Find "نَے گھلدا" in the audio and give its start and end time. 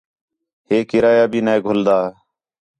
1.45-1.97